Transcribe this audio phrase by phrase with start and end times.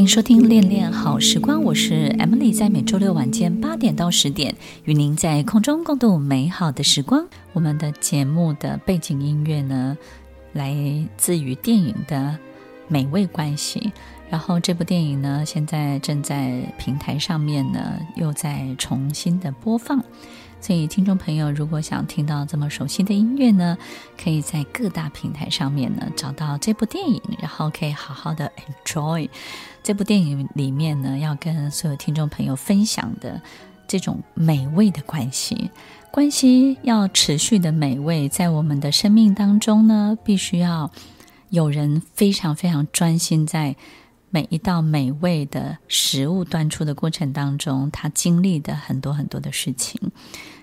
[0.00, 7.28] 欢迎收听《恋恋好时光》，我是 Emily，在每周六晚间八点到十点，与您在空中共度美好的时光。
[7.52, 9.98] 我们的节目的背景音乐呢，
[10.54, 10.74] 来
[11.18, 12.16] 自于电影的
[12.88, 13.78] 《美味关系》，
[14.30, 20.02] 然后这部电影呢，现在正在平台上面呢，又在重新的播放。
[20.60, 23.78] 所以，听众朋友，如果想听到这么熟悉的音乐呢，
[24.22, 28.52] 可以在各大平台上面呢找到这部电影，然后可以好好的
[28.84, 29.28] enjoy
[29.82, 33.40] 这部电影里面呢要跟所有听众朋友分享的
[33.88, 35.70] 这种美味的关系。
[36.10, 40.90] 关系要持续的美味，在我们的生命当中呢，必须要
[41.48, 43.76] 有人非常非常专心在。
[44.32, 50.00] 每一道美味的食物端出的过程当中，他经历的很多很多的事情。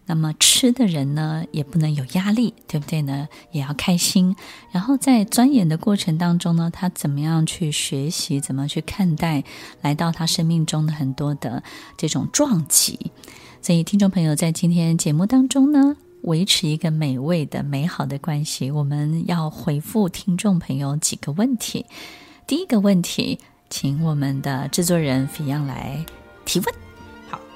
[0.08, 3.28] 那么吃的人呢，也不能有压力，对不对呢？
[3.52, 4.36] 也要开心。
[4.72, 9.44] 然后在钻研的过程当中呢，他怎么样去学习，怎么去看待
[9.82, 11.62] 来到他生命中的很多的
[11.96, 13.12] 这种撞击。
[13.62, 21.86] 所以，听众朋友在今天节目当中呢，维持一个美味的美好的关系，我们要回复听众朋友几个问题。
[22.48, 23.40] 第一个问题。
[23.70, 26.06] 请我们的制作人 f i 来
[26.46, 26.87] 提问。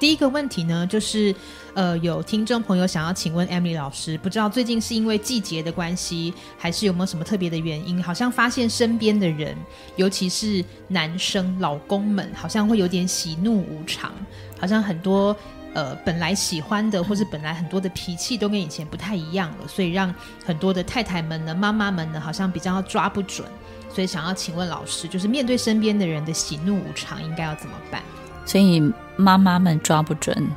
[0.02, 1.32] 好，第一个问题呢，就是
[1.74, 8.02] 呃，有听众朋友想要请问 Emily 老师，不知道最近是因为季节的关系，还是有没有什么特别的原因？
[8.02, 9.56] 好像发现身边的人，
[9.94, 14.12] 尤其是男生老公们，好像会有点喜怒无常，
[14.58, 15.36] 好像很多
[15.72, 20.12] 呃本来喜欢的，或是本来很多的脾气都跟以前不太一样了，所以让
[20.44, 23.46] 很多的太太们呢、妈妈们呢，好像比较抓不准。
[23.88, 28.02] 所以想要请问老师，就是面对身边的人的喜怒无常，应该要怎么办？
[28.44, 28.80] 所以
[29.16, 30.48] 妈妈们抓不准，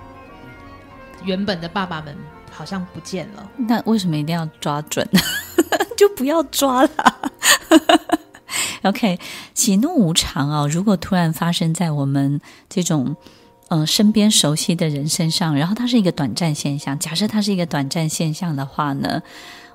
[1.23, 2.15] 原本的爸爸们
[2.51, 3.49] 好像不见了。
[3.55, 5.07] 那为什么一定要抓准？
[5.97, 6.89] 就不要抓了。
[8.83, 9.19] OK，
[9.53, 13.15] 喜怒无常哦，如果突然发生在我们这种
[13.69, 16.97] 嗯、呃、身边熟悉的人身上，然后它是一个短暂现象。
[16.99, 19.21] 假设它是一个短暂现象的话呢？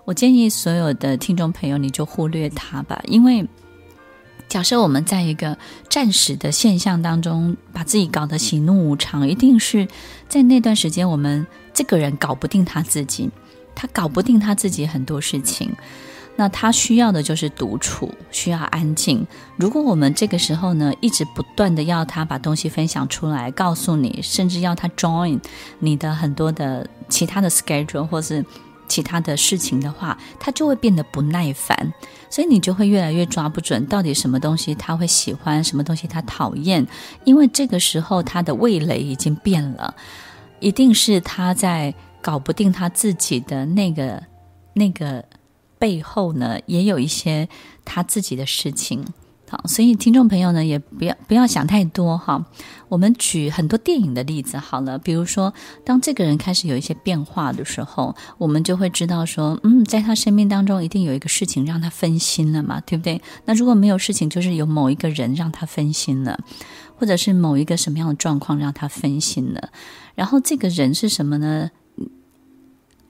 [0.05, 3.47] 我建议所有的听众朋友，你就忽略它吧，因为
[4.51, 5.57] 假设我们在一个
[5.89, 9.87] 暂时的现象当中，把自己搞得喜怒无常，一定是
[10.29, 13.31] 在那段时间，我们这个人搞不定他自己，
[13.77, 15.71] 他搞不定他自己很多事情，
[16.35, 19.25] 那他需要的就是独处，需要安静。
[19.57, 25.39] 如果我们这个时候呢，一直不断的要他把东西分享出来，告诉你，甚至要他 join
[25.79, 28.45] 你的很多的其他的 schedule 或是。
[28.91, 31.95] 其他的事情的话，他就会变得不耐烦，
[32.29, 36.85] 所以你就会越来越抓不准到底什么东西他会喜欢，什么东西他讨厌，
[37.25, 39.95] 因为这个时候他的味蕾已经变了，
[40.59, 44.21] 一定是他在搞不定他自己的那个
[44.75, 45.25] 那个
[45.79, 47.49] 背后呢，也有一些
[47.85, 49.05] 他自己的事情。
[49.51, 52.47] 好，所以听众朋友呢，也不要不要想太多哈。
[52.89, 55.53] 我们举很多电影的例子好了，比如说，
[55.85, 63.21] 当这个人开始有一些变化的时候，我们就会知道说，嗯，在他生命当中一定有一个事情让他分心了嘛，对不对？
[63.45, 66.39] 那如果没有事情，就是有某一个人让他分心了，
[66.97, 69.71] 或者是某一个什么样的状况让他分心了。
[70.15, 71.73] 然后这个人是什么呢？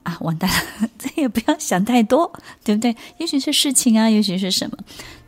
[0.03, 2.95] 啊，完蛋了， 这也不要想太多，对不对？
[3.19, 4.75] 也许是事情啊，也许是什么，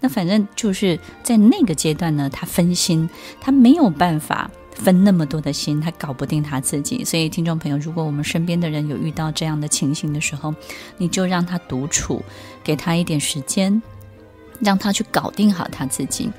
[0.03, 3.09] 那反正就是在那个阶段呢，他分心，
[3.39, 7.05] 他没有办法分那么多的心，他搞不定他自己。
[7.05, 10.53] 所以，听众朋友，如果我们身边的人有遇到这样的情形的时候，
[10.97, 12.21] 你就让他独处，
[12.61, 13.81] 给他一点时间，
[14.59, 16.29] 让他去搞定好他自己。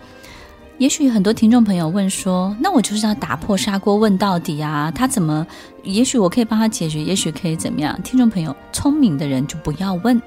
[0.76, 4.90] 也许很多听众朋友问说：“那我就是要打破砂锅问到底啊？
[4.90, 5.46] 他怎么？
[5.84, 10.20] 也许我可以帮他解决，也许可以怎么样？”听众朋友，聪明的人就不要问，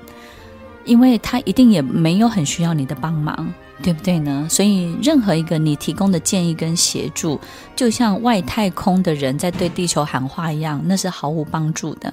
[0.88, 3.54] 因为他一定也没有很需要你的帮忙，
[3.84, 4.48] 对不对呢？
[4.50, 7.40] 所以，任何一个你提供的建议跟协助，
[7.76, 12.12] 就像外太空的人在对地球喊话一样，那是毫无帮助的。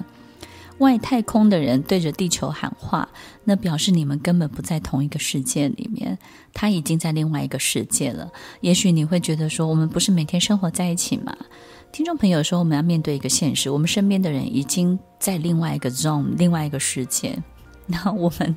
[0.79, 3.07] 外太空的人对着地球喊话，
[3.45, 6.17] 那表示你们根本不在同一个世界里面，
[6.53, 8.29] 他已经在另外一个世界了。
[8.59, 11.33] 也许你会觉得说，我们不是每天生活在一起吗？
[11.93, 17.41] 听众朋友说，我们要面对一个现实，我们身边的人已经在另外一个 zone，另外一个世界。
[18.03, 18.55] 那我们，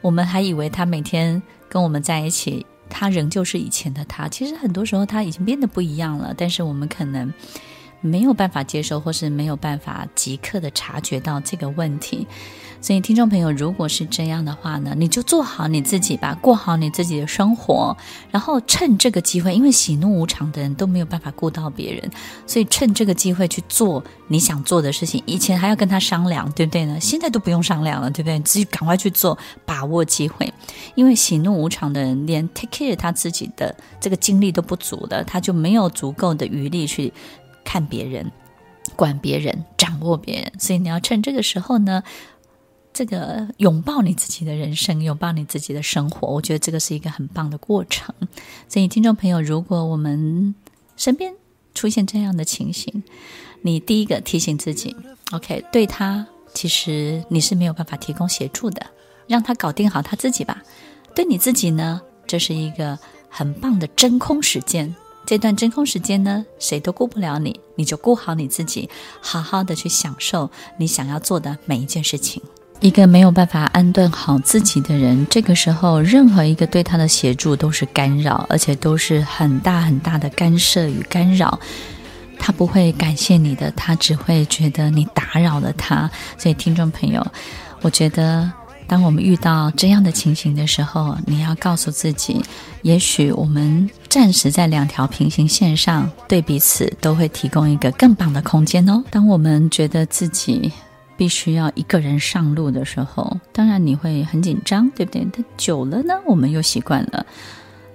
[0.00, 4.28] 我们还以为他每天跟我们在一起，他仍旧是以前的他。
[4.28, 7.32] 其实很多时候他已经变得不一样了，但是我们可能。
[8.04, 12.26] 没有办法接受，或是没有办法即刻的察觉到这个问题。
[12.82, 17.96] 所以，听众朋友，如果是这样的话呢，你就做好你自己吧，过好你自己的生活，
[18.30, 22.10] 然后趁这个机会，因为喜怒无常的人都没有办法顾到别人，
[22.46, 25.22] 所以趁这个机会去做你想做的事情。
[25.24, 27.00] 以前还要跟他商量，对不对呢？
[27.00, 28.38] 现在都不用商量了，对不对？
[28.40, 30.52] 自己赶快去做，把握机会。
[30.94, 37.10] 因为喜怒无常的人，连 take care 他自己的这个精力都不足的，他就没有足够的余力去
[37.64, 38.30] 看别人、
[38.94, 40.52] 管别人、掌握别人。
[40.58, 42.02] 所以你要趁这个时候呢。
[42.96, 48.14] 这个拥抱你自己的人生，拥抱你自己的生活，我觉得这个是一个很棒的过程。
[48.68, 50.54] 所以，听众朋友，如果我们
[50.96, 51.34] 身边
[51.74, 53.02] 出现这样的情形，
[53.62, 54.94] 你第一个提醒自己
[55.32, 58.86] ，OK，对他其实你是没有办法提供协助的，
[59.26, 60.62] 让他搞定好他自己吧。
[61.16, 62.96] 对你自己呢，这是一个
[63.28, 64.94] 很棒的真空时间。
[65.26, 68.88] 这段真空时间呢，谁都顾不了你，你就顾好你自己，
[69.20, 72.42] 好好的去享受你想要做的每一件事情。
[72.80, 81.58] 一个没有办法安顿好自己的人，这个时候任何一个对他的协助都是干扰，而且都是很大很大的干涉与干扰。
[82.38, 86.10] 他不会感谢你的，他只会觉得你打扰了他。
[86.36, 87.26] 所以，听众朋友，
[87.80, 88.52] 我觉得
[88.86, 92.42] 当我们遇到这样的情形的时候，你要告诉自己，
[92.82, 99.02] 也许我们暂时在两条平行线上，对彼此都会提供一个更棒的空间哦。
[99.10, 100.70] 当我们觉得自己
[101.16, 105.26] 必须要一个人上路的时候，当然你会很紧张，对不对？
[105.32, 107.26] 但久了呢，我们又习惯了。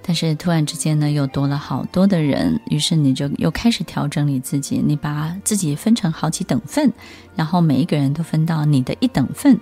[0.01, 6.91] 但是突然之间呢，又多了好多的人，于是你就又开始调整你自己，你把自己分成好几等份，
[7.33, 9.57] 然后每一个人都分到你的一等份。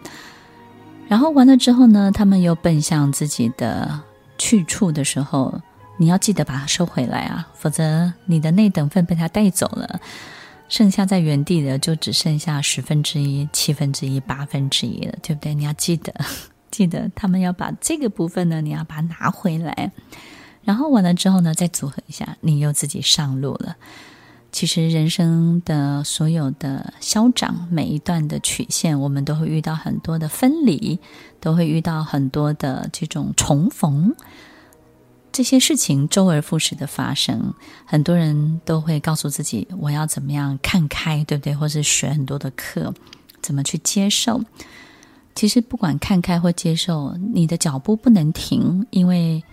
[1.08, 4.00] 然后完了之后呢，他们又奔向自己的
[4.40, 5.54] 去处的时候，
[5.98, 10.00] 你要记得把它收回来啊，否则你的那等份被他带走了。
[10.70, 15.54] 剩下在原地的就只剩下十分之一、七分之一、八分之一了，对不对？
[15.56, 16.14] 你要记得，
[16.70, 19.92] 记得他们要把这个部分呢，你要把它拿回来，
[20.64, 23.78] 然后完了之后呢，再组合一下，你又自己上路了。
[24.52, 31.00] 其实人生的所有的消长，每一段的曲线，我们都会遇到很多的分离，
[31.40, 34.14] 都会遇到很多的这种重逢。
[35.38, 37.54] 这些事情周而复始的发生，
[37.86, 42.92] 很多人都会告诉自己：“我要怎么样看开，对不对？”或是学很多的课，
[43.40, 44.42] 怎么去接受？
[45.36, 49.44] 其实不管看开或接受，你的脚步不能停，因为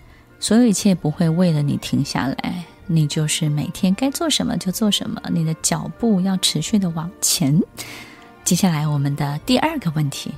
[0.41, 2.65] 所有一切不会为了你停下来。
[2.87, 7.61] 你就是每天该做什么就做什么，你的脚步要持续的往前。
[8.43, 10.33] 接下来，我们的第二个问题。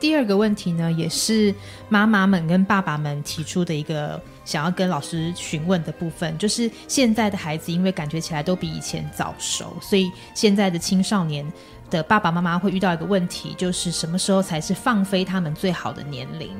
[0.00, 1.54] 第二个问题呢，也是
[1.90, 11.46] 妈妈们跟爸爸们提出的一个想要跟老师询问的部分，就是现在的孩子因为感觉起来都比以前早熟，所以现在的青少年
[11.90, 16.50] 的爸爸妈妈会遇到一个问题，就是什么时候才是放飞他们最好的年龄？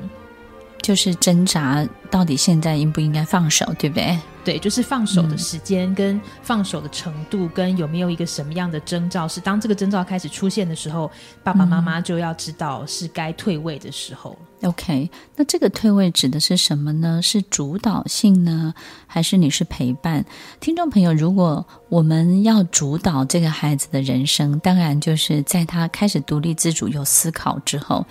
[0.81, 4.17] 就是挣扎，到底现在应不应该放手，对不对？
[4.43, 11.11] 对，就是放手的时间跟放手的程度，跟有没有一个什么样的征兆，是当这个征兆开始出现的时候，
[11.43, 14.35] 爸爸妈妈就要知道是该退位的时候。
[14.63, 17.21] OK，那这个退位指的是什么呢？
[17.21, 18.73] 是主导性呢，
[19.05, 20.25] 还是你是陪伴？
[20.59, 28.03] 听众朋友，如果我们要主导这个孩子的人生，当然就是在他开始独立自主、有思考之后。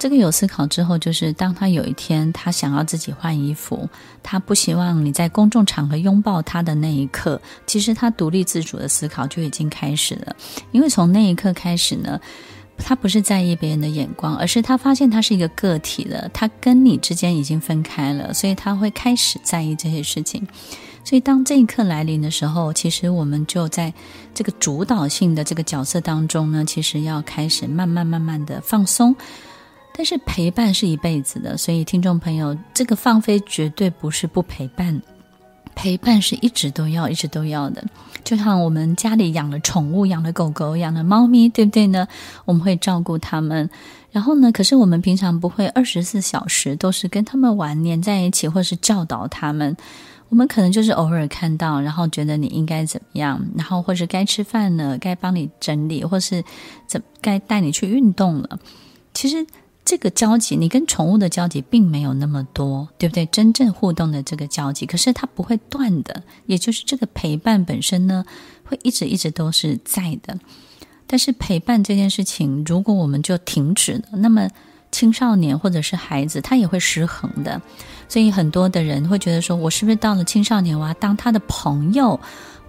[0.00, 3.86] 这个有思考之后，就是当他有一天他想要自己换衣服，
[4.22, 10.34] 他不希望你在公众场合拥抱他的那一刻，其实他独立自主的思考就已经开始了。
[10.72, 12.18] 因为从那一刻开始呢，
[12.78, 20.48] 他不是在意别人的眼光，而是他发现他是一个个体了，他跟你之间已经分开了，所以他会开始在意这些事情。
[21.04, 23.92] 所以当这一刻来临的时候，其实我们就在
[24.34, 29.14] 这个主导性的这个角色当中呢，其实要开始慢慢慢慢的放松。
[29.92, 34.98] 但是陪伴是一辈子的，所以听众朋友，这个放飞绝对不是不陪伴，
[35.74, 37.84] 陪伴是一直都要、一直都要的。
[38.24, 42.08] 就像我们家里养了宠物，养了狗狗，养了猫咪，对不对呢？
[42.46, 43.68] 我们会照顾它们，
[44.10, 49.76] 然后呢，可是我们平常不会二十四小时都是跟他们玩、黏在一起，或是教导他们。
[50.30, 56.42] 我们可能就是偶尔看到，然后觉得你应该怎么样，然后或是该吃饭了，该帮你整理，或是
[56.86, 58.58] 怎该带你去运动了。
[59.12, 59.44] 其实。
[59.90, 63.26] 这个交集，你跟宠物的交集并没有那么多，对不对？
[63.26, 68.24] 真正互动的这个交集，可是它不会断的，也就是这个陪伴本身呢，
[68.64, 70.38] 会一直一直都是在的。
[71.08, 74.48] 但是陪伴这件事情，如果我们就停止了，那么
[74.92, 77.60] 青少年或者是孩子，他也会失衡的。
[78.08, 82.20] 所以很多的人会觉得说，我是不是到了青少年，我要当他的朋友？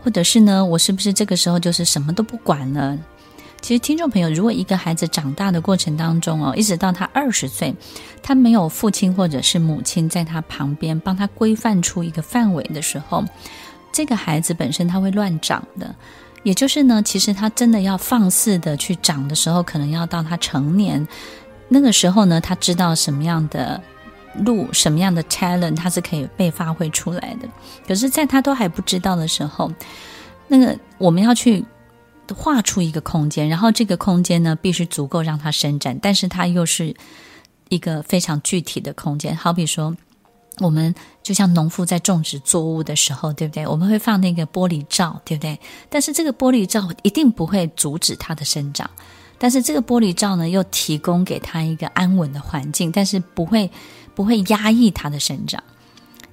[0.03, 2.97] 或者是呢，我是不是这个时候就是什么都不管了？
[3.61, 7.73] 其实，听众朋友，如果一个孩子长大的过程当中哦，一直到他二十岁，
[8.23, 13.23] 他没有父亲或者是母亲在他旁边帮他规范出一个范围的时候，
[13.93, 15.93] 这个孩子本身他会乱长的。
[16.41, 21.07] 也就是呢，其实他真的要放肆的去长的时候，可能要到他成年
[21.69, 23.79] 那个时候呢，他知道什么样的
[24.43, 27.47] 路、什么样的 talent，他是可以被发挥出来的。
[27.87, 29.71] 可是，在他都还不知道的时候，
[30.47, 31.63] 那个我们要去。
[32.33, 36.95] 画出一个空间，然后这个空间呢，必须足够让它伸展，但是它又是
[37.69, 39.35] 一个非常具体的空间。
[39.35, 39.95] 好比说，
[40.59, 43.65] 我们就像农夫在种植作物的时候，对不对？
[43.65, 45.59] 我们会放那个玻璃罩，对不对？
[45.89, 48.89] 但是这个玻璃罩一定不会阻止它的生长，
[49.37, 53.69] 但是这个玻璃罩呢，又提供给它一个安稳的环境，但是不会
[54.13, 55.63] 不会压抑它的生长。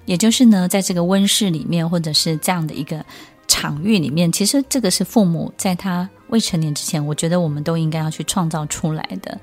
[0.06, 3.04] 也就是呢，在这个温室里面，或者是这样的一个。
[3.48, 9.36] 场域里面，其实这个是父母在他未成年之前，我觉得我们都应该要去创造出来的。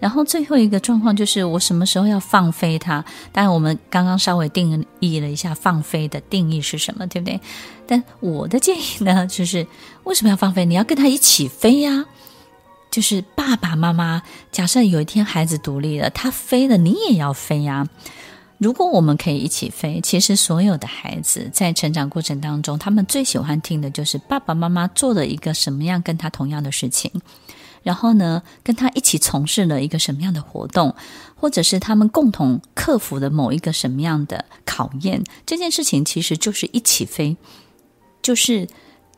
[0.00, 3.04] 然后最后一个状况就是，我什么时候要放飞他？
[3.32, 7.38] 当然，我们刚刚稍微定义了一下放飞的定义是什么，对不对？
[7.86, 9.66] 但我的建议呢，就是
[10.04, 10.64] 为什么要放飞？
[10.64, 12.06] 你要跟他一起飞呀！
[12.90, 17.86] 就是爸爸妈妈，假设有一天孩子独立了，他飞了，你也要飞呀。
[18.60, 27.10] 如果我们可以一起飞，其实所有的孩子在成长过程当中，他们最喜欢听的就是爸爸妈妈做了一个什么样跟他同样的事情，
[27.82, 30.94] 然后呢，跟他一起从事了一个什么样的活动，
[31.34, 35.24] 或者是他们共同克服了某一个什么样的考验。
[35.46, 37.38] 这件事情其实就是一起飞，
[38.20, 38.68] 就是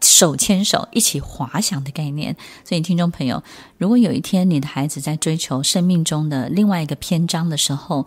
[0.00, 2.36] 手牵手一起滑翔的概念。
[2.64, 3.42] 所以，听众朋友，
[3.76, 8.06] 如果有一天你的孩子在追求生命中的另外一个篇章的时候，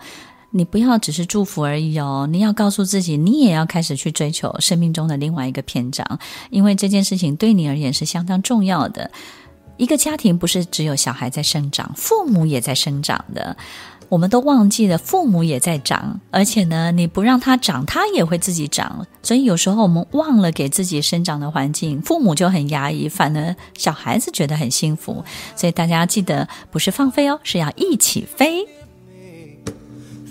[0.58, 6.18] 你不要只是祝福而已哦，你要告诉自己，你也要开始去追求生命中的另外一个篇章，
[6.50, 9.12] 因为这件事情对你而言是相当重要的。
[9.76, 13.58] 一个家庭不是只有小孩在生长，父母也在生长的。
[14.08, 19.06] 我们都忘记了，父母也在长，而且呢，你不让他长，他也会自己长。
[19.22, 25.26] 所以有时候我们忘了给自己生长的环境，父母就很压抑，反而小孩子觉得很幸福。
[25.56, 28.66] 所以大家记得，不是放飞哦，是要一起飞。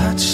[0.00, 0.29] such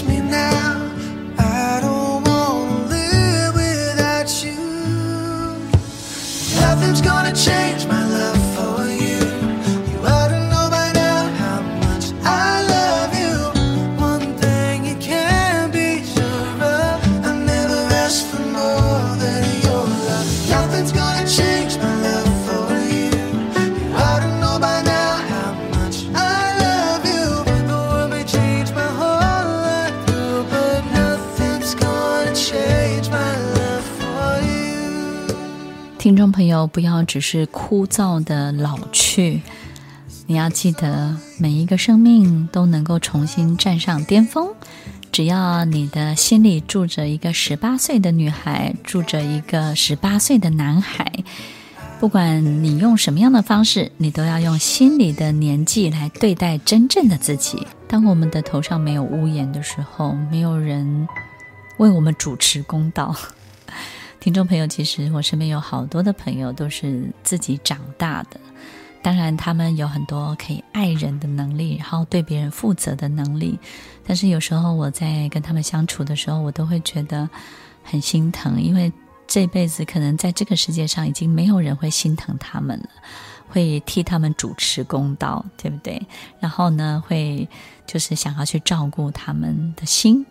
[36.66, 39.42] 不要只是枯燥的老去，
[40.26, 44.48] 你要记得，每一个生命都能够重新站上巅峰。
[45.12, 51.10] 只要你的心里住着一个十八岁的女孩，住着一个十八岁的男孩，
[51.98, 57.66] 不管你用什么样的方式，你都要用心里的年纪来对待真正的自己。
[57.88, 61.08] 当我们的头上没有屋檐的时候，没有人
[61.78, 63.16] 为我们主持公道。
[64.26, 68.40] 听众朋友，其实我身边有好多的朋友都是自己长大的，
[69.00, 73.56] 当然他们有很多可以爱人的能力，然后对别人负责的能力。
[74.04, 77.30] 但是有时候我在跟他们相处的时候，我都会觉得
[77.84, 78.92] 很心疼，因为
[79.28, 82.88] 这辈子可能在这个世界上已经没有人会心疼他们了，
[83.46, 86.04] 会替他们主持公道，对不对？
[86.40, 87.48] 然后呢，会
[87.86, 90.26] 就是想要去照顾他们的心。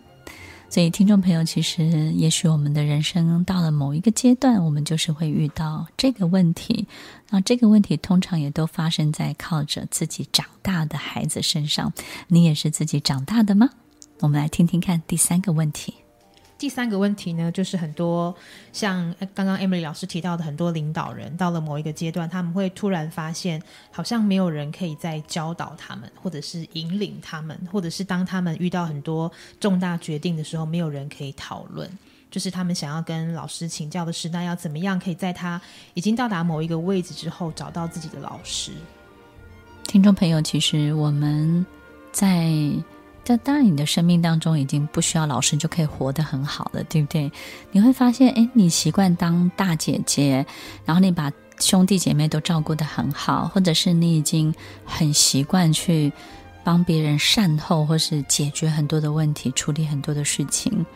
[0.68, 6.86] 所以，听众朋友，其实也许我们的人生到了某一个阶段，我们就是会遇到这个问题。
[7.30, 11.92] 那这个问题通常也都发生在靠着自己长大的孩子身上。
[12.28, 13.70] 你也是自己长大的吗？
[14.20, 15.94] 我们来听听看第三个问题。
[16.58, 18.34] 第三个问题呢，就是很多
[18.72, 31.90] 像刚刚 Emily 老师提到的，很多领导人到了某一个阶段，他们会突然发现，好像没有人可以再教导他们，或者是引领他们，或者是当他们遇到很多重大决定的时候，没有人可以讨论。
[32.28, 35.60] 就是他们想要跟老师请教的是，那要怎么样可以在他
[35.94, 38.72] 已经到达某一个位置之后，找到自己的老师？
[39.84, 41.64] 听众朋友，其实我们
[42.12, 42.50] 在
[43.26, 47.28] 在当然你的生命当中已经不需要老师就可以活得很好了，对不对？
[47.72, 50.46] 你会发现，哎，你习惯当大姐姐，
[50.84, 54.54] 然后你把兄弟姐妹都照顾得很好，或者是你已经
[54.84, 56.12] 很习惯去
[56.62, 60.86] 帮别人善后，或是解决很多的问题，处理很多的事情。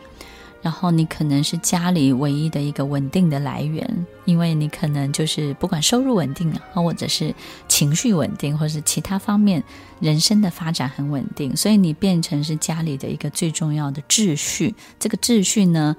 [0.61, 7.33] 然后你可能是家里唯一的一个稳定的来源，因为你可能就是不管收入稳定啊，或者是
[7.67, 9.63] 情绪稳定，或者是其他方面
[9.99, 14.75] 人生的发展很稳定，所以你变成是家里的一个最重要的秩序。
[14.99, 15.95] 这个秩序呢，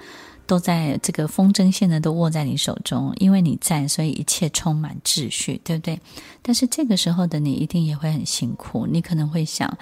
[0.46, 5.98] 都在这个风筝线呢，都握在你手中，因为你在，所以一切充满秩序，对不对？
[6.40, 9.76] 但是这个时候的你一定也会很辛苦，你可能会想，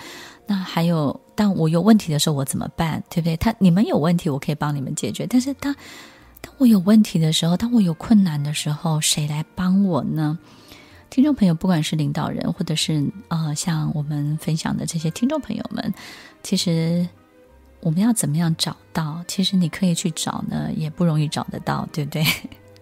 [0.51, 3.01] 那还有，当我有问题的时候，我怎么办？
[3.09, 3.37] 对不对？
[3.37, 5.25] 他你们有问题，我可以帮你们解决。
[5.25, 5.73] 但是当
[6.41, 10.37] 当我有问题的时候，当我有困难的时候，谁来帮我呢？
[11.09, 15.95] 听众朋友，不管是领导人，或者是呃，像我们分享的这些听众朋友们，
[16.43, 17.07] 其实。
[17.83, 19.25] 我们要怎么样找到？
[19.27, 22.23] 其实你可以去找呢，也不容易找得到，对不对？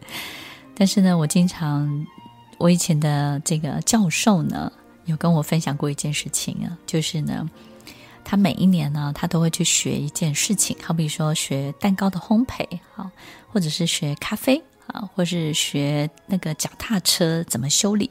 [0.75, 2.05] 但是呢，我经常，
[2.59, 4.73] 我以前的这个教授呢，
[5.09, 7.49] 有跟我分享过一件事情啊，就是呢，
[8.25, 13.11] 他每一年呢，他都会去学一件事情，好比说学蛋糕的烘焙，好，
[13.51, 18.11] 或者是学咖啡啊，或是学那个脚踏车怎么修理。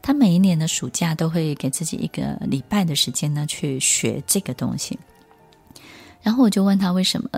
[0.00, 4.98] 他每一年的暑假都会给自己一个礼拜的时间呢，去学这个东西。
[6.22, 7.28] 然后我就问他为什么，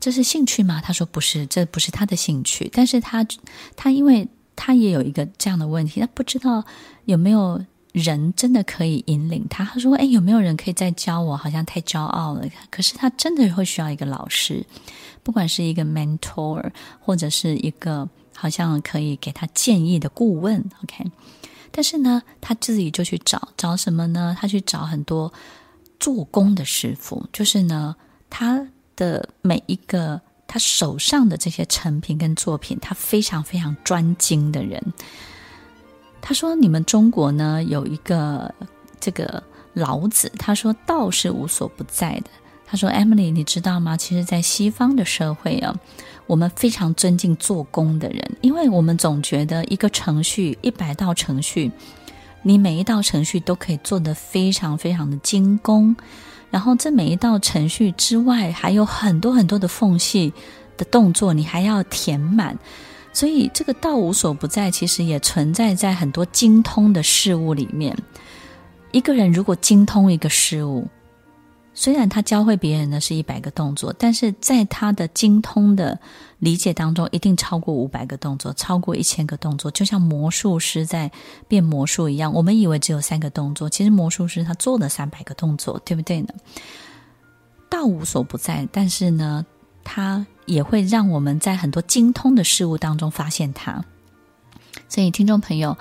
[0.00, 0.80] 这是兴趣吗？
[0.82, 2.70] 他说不是，这不是他的兴趣。
[2.72, 3.26] 但是他
[3.76, 4.26] 他因为
[4.56, 6.64] 他也有一个这样的问题，他不知道
[7.04, 7.62] 有没有
[7.98, 9.64] 人真的可以引领他。
[9.64, 11.36] 他说：“哎，有没有人可以再教我？
[11.36, 14.64] 好像太骄傲了。”可是他真的会需要一个老师，
[15.22, 20.58] 不管是一个 mentor 或者是一个好像可以给他建议的顾问。
[20.82, 21.10] OK，
[21.70, 24.36] 但是呢，他自己就去找找什么呢？
[24.40, 25.32] 他去找很多
[26.00, 27.96] 做工的师傅，就是呢。
[28.30, 34.92] 他的每一个他手上的这些成品跟作品，他非常非常专精的人。
[36.20, 38.54] 他说：“你们中国呢，有一个
[39.00, 42.30] 这个老子，他说道是无所不在的。
[42.66, 43.96] 他说，Emily，你知道吗？
[43.96, 45.74] 其实，在西方的社会啊，
[46.26, 51.72] 我们非常尊敬做工的人，因为我们总觉得一个程序一百道程序，
[52.42, 55.96] 你每一道程序都可以做得非常非常的精工。”
[56.50, 60.32] 然后，这每一道程序之外，还有很多很多的缝隙
[60.76, 62.58] 的动作，你还要填满。
[63.18, 67.98] 所以，这个道无所不在，其实也存在在很多精通的事物里面。
[68.92, 70.86] 一个人如果精通一个事物，
[71.74, 75.98] 虽然他教会别人的是一百个动作，但是在他的精通的
[76.38, 79.68] 理解当中，一定超过五百个动作，超过一千个动作。
[79.68, 81.10] 就像魔术师在
[81.48, 86.28] 变魔术一样，我们以为只有三个动作，其实魔术师他做了三百个动作，对不对呢？
[87.68, 89.44] 道无所不在，但是呢，
[89.82, 93.84] 他也会让我们在很多精通的事物当中发现它。
[94.88, 95.76] 所以，听众朋友。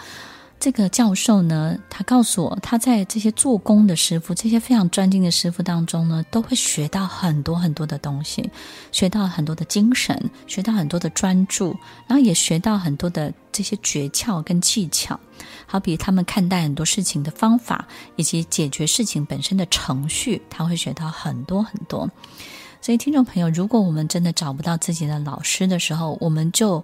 [0.59, 8.49] 这个教授呢，他告诉我，他在这些做工的师傅、这些非常专精的师傅当中呢，都会学到很多很多的东西，
[8.91, 11.77] 学到很多的精神，学到很多的专注，
[12.07, 15.19] 然后也学到很多的这些诀窍跟技巧，
[15.67, 22.09] 好比他们看待很多事情的方法，以及解决事情本身的程序，他会学到很多很多。
[22.81, 26.83] 所以，听众朋友，如果我们真的找不到自己的老师的时候，我们就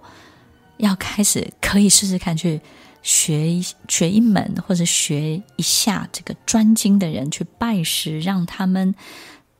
[0.76, 2.60] 要开始可以试试看去。
[3.06, 8.94] 学一学一门，或者学一下这个专精的人去拜师，让他们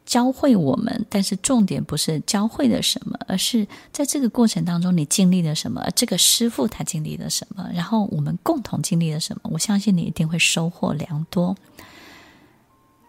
[0.07, 1.05] 教会我们。
[1.11, 9.43] 但是重点不是教会了什么，而是在这个过程当中你经历了什么，这个师傅他经历了什么，然后我们共同经历了什么。
[9.53, 11.55] 我相信你一定会收获良多。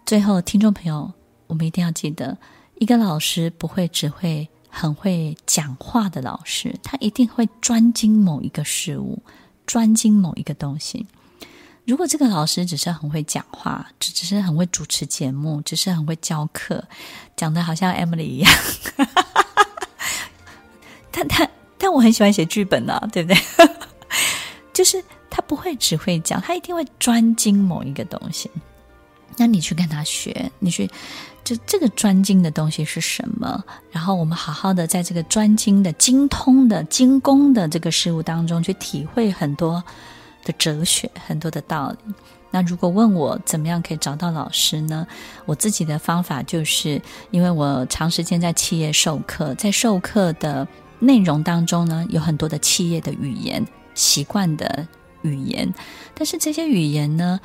[0.06, 1.14] 最后，听众朋友，
[1.48, 2.38] 我们一定要记得，
[2.76, 9.22] 一个老师不会只会很会讲话的老师，他一定会专精某一个事物。
[9.68, 11.08] 专精某一个东西。
[11.86, 16.84] 如果这个老师只是很会讲话，只只是很会主持节目，只是很会教课，
[17.36, 18.54] 讲的好像 Emily 一样，
[21.10, 23.42] 但但但我很喜欢写剧本啊，对不对？
[24.72, 28.52] 就是他不会只会讲，他一定会专精某一个东西。
[29.36, 30.88] 那你去跟他学，你去。
[31.46, 33.64] 就这个专精的东西是什么？
[33.92, 39.82] 然后我们好好的在这个专精的、精通的、精工的这个事物当中去体会很多
[40.44, 42.14] 的哲学、很多的道理。
[42.50, 45.06] 那如果问我怎么样可以找到老师呢？
[45.46, 50.68] 我自己的方法就是，因为我长时间在企业授课，在授课的
[51.00, 54.88] 内容当中呢，有很多的企业的语言、习惯的
[55.22, 55.72] 语言，
[56.16, 57.40] 但是这些语言呢，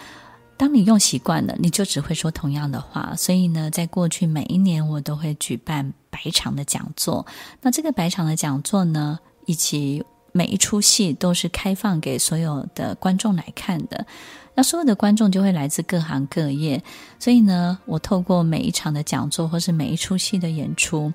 [0.60, 3.14] 当你用习惯了，你就只会说同样的话。
[3.16, 7.26] 所以呢，在过去每一年，我都会举办百场的讲座。
[7.62, 14.04] 那这个百场的讲座呢，以及每一出戏都是开放给所有的观众来看的。
[14.54, 16.84] 那所有的观众就会来自各行各业。
[17.18, 21.10] 所以呢，我透过每一场的讲座或是每一出戏的演出，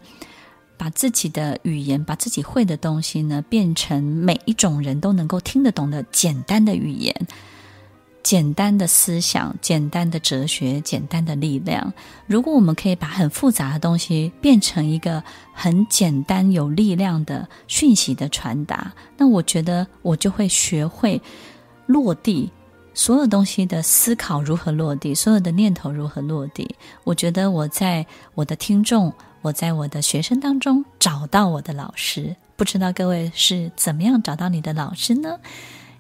[0.76, 7.16] 把自己的语言，把自己会的东西呢，变成每一种人都能够听得懂的简单的语言。
[8.26, 11.94] 简单的思想，简单的哲学，简单的力量。
[12.26, 21.22] 如果我们可以把很复杂的东西变成一个很简单有力量的讯息的传达，那我觉得我就会学会
[21.86, 22.50] 落地，
[22.96, 26.68] 所有东西的思考如何落地，所有的念头如何落地。
[27.04, 32.36] 我觉得我在我的听众，我在我的学生当中找到我的老师。
[32.56, 35.38] 不知道各位是怎么样找到你的老师呢？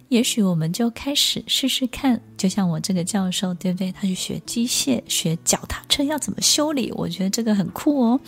[0.09, 3.91] 也许我们就开始试试看，就像我这个教授，对不对？
[3.91, 8.19] 他去学机械，学脚踏车要怎么修理，我觉得这个很酷哦。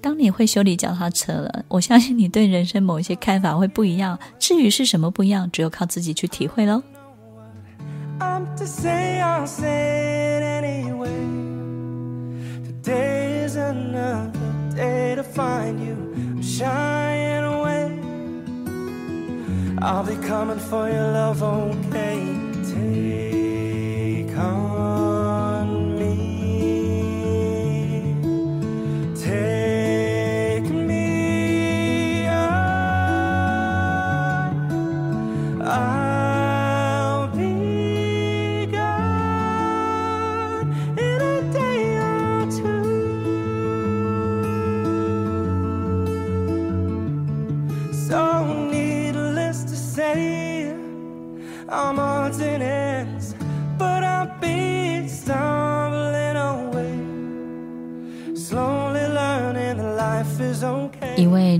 [0.00, 4.18] 当你会修理脚踏车了，我相信你对人生某一些看法会不一样。
[4.38, 6.82] 至于是什么不一样，只有靠自己去体会喽。
[19.86, 22.13] I'll be coming for your love, okay?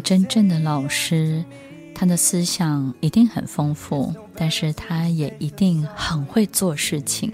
[0.04, 1.42] 真正的老师，
[1.94, 7.32] 他的思想一定很丰富，但是他也一定很会做事情。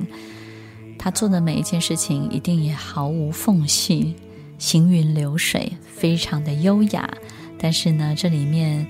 [0.96, 4.14] 他做的每一件事情一定也毫无缝隙，
[4.56, 7.10] 行云流水，非常的优雅。
[7.58, 8.86] 但是呢，这里面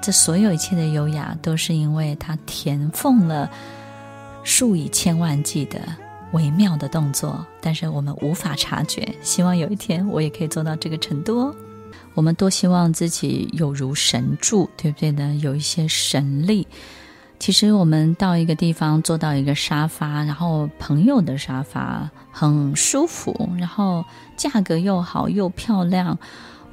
[0.00, 3.50] 这所有一切的优雅，都是因为他填缝了
[4.44, 5.78] 数以千万计的
[6.32, 9.06] 微妙的动作，但是我们无法察觉。
[9.20, 11.54] 希望有一天我也可以做到这个程度哦。
[12.14, 15.34] 我们多希望自己有如神助，对不对呢？
[15.40, 16.66] 有一些神力。
[17.38, 24.04] 其实我们到一个地方，坐到一个沙发，然后朋友的沙发很舒服，然后
[24.36, 26.18] 价格又好又漂亮，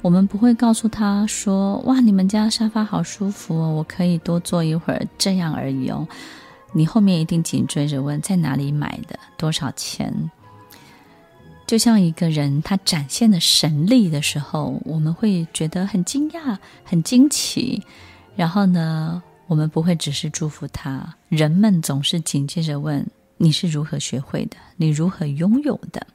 [0.02, 6.06] 我们不会告诉他说：“哇，你们家沙发好舒服哦，我可以多坐一会儿。”这样而已哦。
[6.74, 9.18] 你后面一定紧追着问：在哪里买的？
[9.38, 10.30] 多少钱？
[11.68, 17.82] 就像一个人他展现的神力的时候，我们会觉得很惊讶、很惊奇。
[18.34, 24.56] 然后呢，我们不会只是祝福他，人们总是紧接着问：你是如何学会的？
[24.78, 26.06] 你如何拥有的？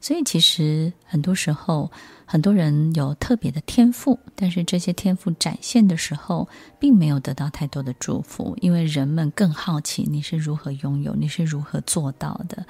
[0.00, 1.90] 所以，其实很多时候，
[2.24, 12.64] 很多人有特别的天赋，但是这些天赋展现的时候，并没有得到太多的祝福，因为人们更好奇你是如何拥有，你是如何做到的。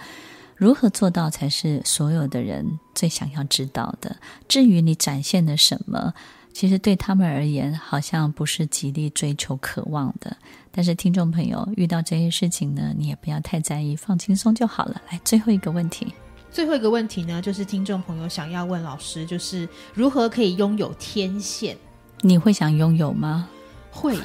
[0.64, 4.16] 如何做到才是所有的人最想要知道的。
[4.48, 6.14] 至于你展现的什么，
[6.54, 10.34] 其实对他们而言好像不是极力追求、渴望的。
[10.72, 15.02] 但是听众朋友遇到这些事情呢，你也不要太在意，放轻松就好了。
[15.10, 16.14] 来，最后一个问题，
[16.50, 21.76] 最后一个问题呢，就是听众朋友想要问老师，就是如何可以拥有天线？
[22.22, 23.46] 你会想拥有吗？
[23.90, 24.22] 会耶，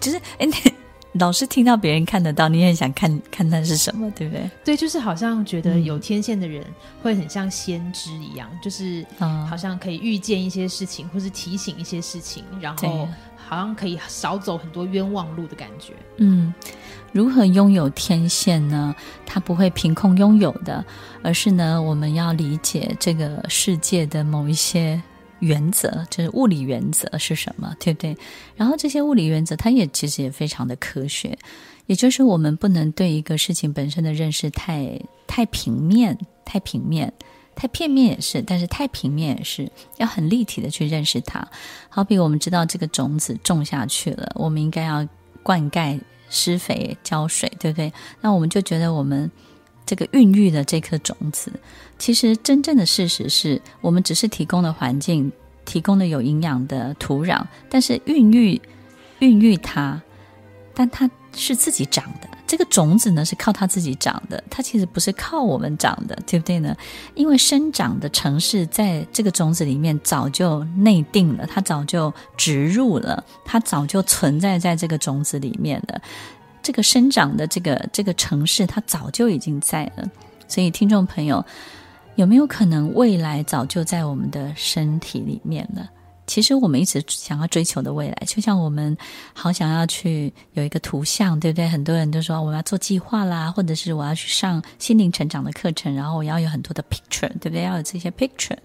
[0.00, 0.50] 就是哎。
[0.50, 0.74] 欸
[1.14, 4.50] 老是听到别人看得到，你也很想看看那是什么，对不对？
[4.64, 6.64] 对，就是好像觉得有天线的人
[7.02, 9.04] 会很像先知一样，嗯、就是
[9.48, 15.92] 好像可以预见一些事情，或是提醒一些事情，然后好像可以少走很多冤枉路的感觉。
[16.16, 16.54] 嗯，
[17.12, 18.94] 如何拥有天线呢？
[19.26, 20.82] 它不会凭空拥有的，
[21.22, 25.02] 而是呢，我们要理解这个世界的某一些。
[25.42, 28.16] 原则就是物理原则是什么，对不对？
[28.56, 31.36] 然后这些物理原则，它也其实也非常的科学，
[31.86, 37.12] 也就是我们不能对一个事情本身的认识太太平面、太平面、
[37.54, 41.46] 太片面也是，但是太平面也是要很立体的去认识它。
[41.88, 45.06] 好比我们知道这个种子种下去了，我们应该要
[45.42, 46.00] 灌溉。
[46.34, 47.92] 施肥浇水，对不对？
[48.22, 49.30] 那我们就觉得我们
[49.84, 51.52] 这个孕育的这颗种子，
[52.02, 55.30] 其实真正的事实是我们只是提供了环境，
[55.64, 58.60] 提供了有营养的土壤，但是孕育
[59.20, 60.02] 孕育它，
[60.74, 62.28] 但它是自己长的。
[62.44, 66.76] 这个种子呢，是靠它自己长的，它其实不是靠我们长的，对不对呢？
[67.14, 76.02] 因为生长的城市在这个种子里面早就内定了，它早就植入了，它早就存在在这个种子里面了。
[76.64, 80.10] 这个生长的这个这个城市，它早就已经在了。
[80.48, 81.42] 所以，听众朋友，
[82.16, 85.88] 有没有可能未来早就在我们的身体里面了？
[86.26, 88.96] 其实我们一直想要追求的未来，就像我们
[89.32, 91.68] 好想要去有一个图像，对不对？
[91.68, 97.62] 很多人都说我要做计划啦，或者是我要去上心灵成长的课程，然后我要有很多的 picture，对不对？
[97.62, 98.56] 要有这些 picture。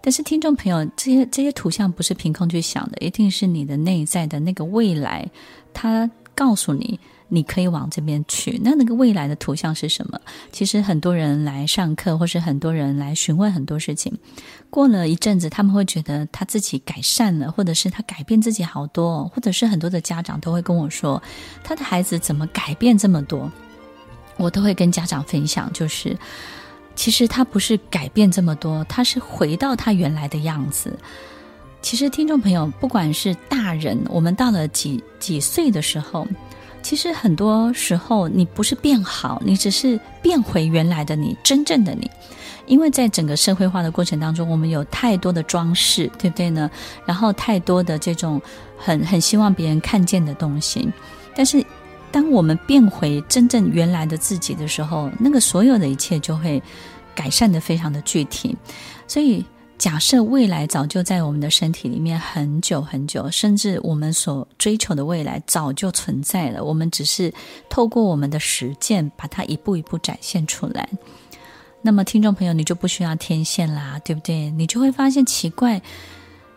[0.00, 5.26] 但是听众朋友，这些这些图像不是凭空去想的，一定是你的内在的那个未来，
[5.72, 6.98] 它告诉你。
[7.34, 10.20] 你可以往这边去，那那个未来的图像是什么？
[10.52, 14.16] 其实很多人来上课，或是很多人来询问很多事情，
[14.70, 21.20] 过了一阵子，他们会觉得他自己改善了，或者是他改变自己好多，或者是很多的家长都会跟我说，
[21.64, 23.50] 他的孩子怎么改变这么多？
[24.36, 26.16] 我都会跟家长分享，就是
[26.94, 30.96] 其实他不是改变这么多，他是回到他原来的样子。
[31.82, 36.24] 其实听众朋友，不管是大人，我们到了几几岁的时候。
[36.84, 42.08] 其实很多时候，你不是变好，你只是变回原来的你，真正的你。
[42.66, 46.70] 因为在整个社会化的过程当中，我们有太多的装饰，对不对呢？
[47.06, 48.40] 然后太多的这种
[48.76, 50.86] 很很希望别人看见的东西。
[51.34, 51.64] 但是，
[52.12, 56.62] 当我们变回真正原来的自己的时候，那个所有的一切就会
[57.14, 58.54] 改善得非常的具体。
[59.08, 59.42] 所以。
[59.76, 67.32] 假设未来早就在我们的身体里面很久很久，甚至我们所追求的未来早就存在了，我们只是
[67.68, 70.88] 透过我们的实践把它一步一步展现出来。
[71.82, 74.50] 那么，听众朋友，你就不需要天线啦，对不对？
[74.52, 75.82] 你就会发现奇怪，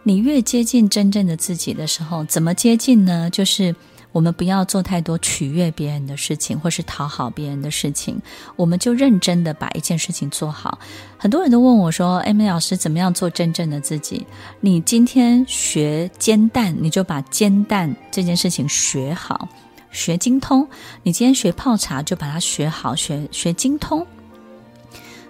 [0.03, 3.29] 你越接近真正的自己的时候，怎么接近呢？
[3.29, 3.75] 就是。
[4.17, 8.19] 我们不要做太多取悦别人的事情，或是讨好别人的事情，
[8.55, 10.79] 我们就认真的把一件事情做好。
[11.19, 14.25] 很多人都问我说：“Emily 老师，怎么样做真正的自己？”
[14.59, 19.47] 你今天学煎蛋，你就把煎蛋这件事情学好，
[19.91, 20.65] 学精通；
[21.03, 24.03] 你今天学泡茶，就把它学好，学学精通。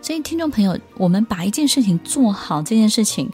[0.01, 3.29] 所以，听众朋友，我们把一件事情做好，这件事情。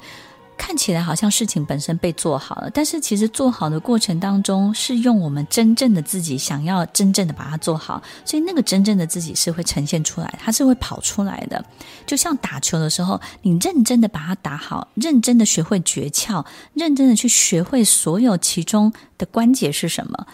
[0.58, 11.64] 看起来好像事情本身被做好了，但是其实做好的过程当中是用我们真正的自己想要真正的把它做好，所以那个真正的自己是会呈现出来，它是会跑出来的。
[12.06, 20.28] 就像打球的时候，你认真的把它打好，认真的学会诀窍，认真的去学会所有其中的关节是什么，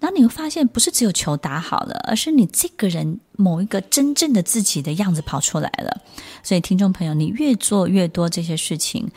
[0.00, 6.02] 然后你会发现不是只有球打好了，而是你这个人某一个真正的自己的样子跑出来了。
[6.42, 9.10] 所以听众朋友，你越做越多这些事情。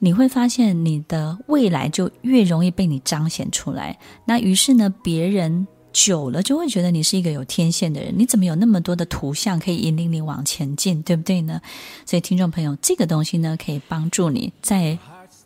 [0.00, 3.98] 你会发现，你的未来就越容易被你彰显出来。
[4.24, 8.14] 那于是呢，别人久了就会觉得你是一个有天线的人。
[8.16, 11.60] 你怎么有那么多的图像可以引领你往前进，对不对呢？
[12.06, 14.96] 所以，听众朋友，这个东西呢，可以帮助你在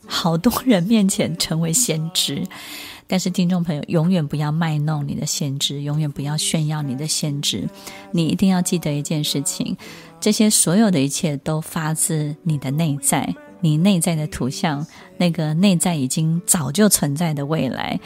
[0.07, 2.43] 好多人面前成为先知。
[3.07, 7.67] 但是，听众朋友，永远不要卖弄你的先知，永远不要炫耀你的先知。
[8.11, 9.77] 你一定要记得一件事情：
[10.21, 13.35] 这些所有的一切都发自你的内在。
[13.63, 17.99] 你内在的图像，那个内在已经早就存在的未来，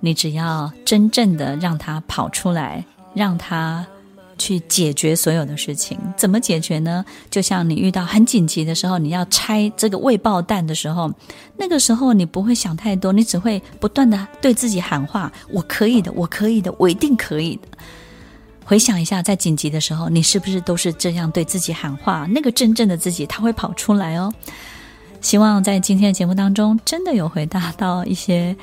[0.00, 3.84] 你只要真正的让它跑出来，让它
[4.38, 5.98] 去解决所有的事情。
[6.16, 7.04] 怎么解决呢？
[7.28, 11.12] 就像你遇到很紧急的时候，你要拆这个未爆弹的时候，
[11.58, 17.68] 那个时候你不会想太多，你只会不断的对自己喊话：“我可以的，我可以的，我一定可以的。”
[18.64, 22.26] 回想一下，在紧急的时候，你是不是都是这样对自己喊话？
[22.30, 24.32] 那个真正的自己，他会跑出来哦。
[25.20, 28.56] 希望在今天的节目当中，真的有回答到一些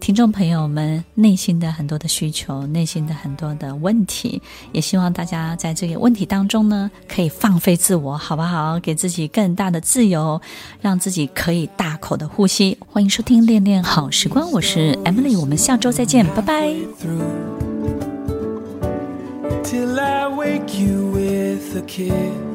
[0.00, 4.40] 听众朋友们内心的很多的需求，内心的很多的问题。
[4.72, 8.78] 也希望大家在这个问题当中呢，可以放飞自我，好不好？
[8.78, 10.40] 给自己更大的自由，
[10.80, 12.78] 让自己可以大口的呼吸。
[12.86, 16.68] 欢迎收听《恋恋好时光》，我是 Emily，我们下周再见，拜拜。
[19.64, 22.53] Till I wake you with a kiss